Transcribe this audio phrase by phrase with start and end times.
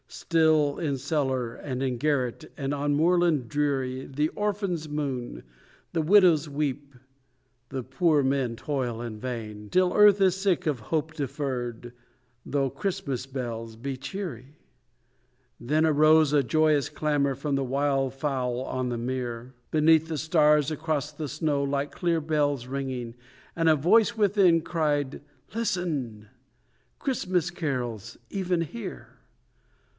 [0.07, 5.43] Still in cellar, and in garret, and on moorland dreary The orphans moan,
[5.93, 6.95] and widows weep,
[7.69, 11.93] and poor men toil in vain, Till earth is sick of hope deferred,
[12.45, 14.57] though Christmas bells be cheery.'
[15.59, 20.71] Then arose a joyous clamour from the wild fowl on the mere, Beneath the stars,
[20.71, 23.13] across the snow, like clear bells ringing,
[23.55, 25.21] And a voice within cried
[25.55, 26.27] 'Listen!
[26.99, 29.07] Christmas carols even here!